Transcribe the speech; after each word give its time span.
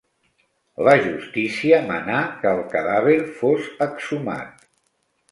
La 0.85 0.93
justícia 1.01 1.81
manà 1.91 2.21
que 2.39 2.53
el 2.53 2.61
cadàver 2.71 3.13
fos 3.41 3.67
exhumat. 3.87 4.65